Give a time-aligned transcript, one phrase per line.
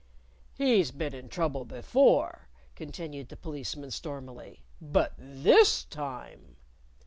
[0.57, 4.63] "He's been in trouble before," continued the Policeman, stormily.
[4.81, 6.57] "But this time